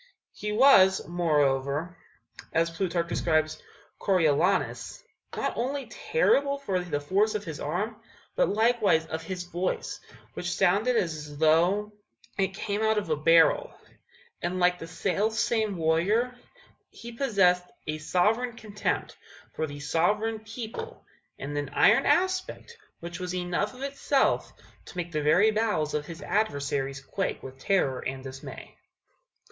He 0.33 0.51
was, 0.51 1.07
moreover, 1.07 1.95
as 2.53 2.71
Plutarch 2.71 3.07
describes 3.07 3.61
Coriolanus, 3.99 5.03
not 5.37 5.55
only 5.55 5.85
terrible 5.91 6.57
for 6.57 6.79
the 6.79 6.99
force 6.99 7.35
of 7.35 7.43
his 7.43 7.59
arm, 7.59 7.97
but 8.35 8.49
likewise 8.49 9.05
of 9.05 9.21
his 9.21 9.43
voice, 9.43 9.99
which 10.33 10.49
sounded 10.55 10.95
as 10.97 11.37
though 11.37 11.93
it 12.35 12.55
came 12.55 12.81
out 12.81 12.97
of 12.97 13.11
a 13.11 13.15
barrel; 13.15 13.75
and, 14.41 14.59
like 14.59 14.79
the 14.79 14.87
self 14.87 15.33
same 15.33 15.77
warrior, 15.77 16.35
he 16.89 17.11
possessed 17.11 17.69
a 17.85 17.99
sovereign 17.99 18.53
contempt 18.53 19.15
for 19.53 19.67
the 19.67 19.79
sovereign 19.79 20.39
people, 20.39 21.05
and 21.37 21.55
an 21.55 21.69
iron 21.75 22.07
aspect 22.07 22.75
which 23.01 23.19
was 23.19 23.35
enough 23.35 23.75
of 23.75 23.83
itself 23.83 24.51
to 24.85 24.97
make 24.97 25.11
the 25.11 25.21
very 25.21 25.51
bowels 25.51 25.93
of 25.93 26.07
his 26.07 26.23
adversaries 26.23 27.01
quake 27.01 27.43
with 27.43 27.59
terror 27.59 27.99
and 27.99 28.23
dismay. 28.23 28.75